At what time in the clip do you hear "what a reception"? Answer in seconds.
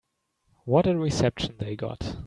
0.65-1.57